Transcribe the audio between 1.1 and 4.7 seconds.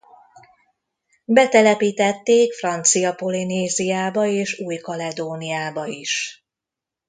Betelepítették Francia Polinéziába és